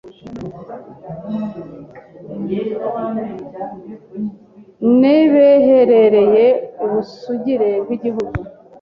[4.99, 6.47] n’ebeherenire
[6.83, 8.39] ubusugire bw’Igihugu,